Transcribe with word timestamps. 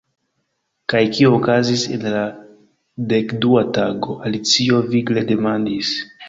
"Kaj 0.93 1.01
kio 1.17 1.27
okazis 1.39 1.83
en 1.97 2.05
la 2.13 2.23
dekdua 3.11 3.63
tago," 3.79 4.17
Alicio 4.31 4.81
vigle 4.97 5.25
demandis. 5.35 5.95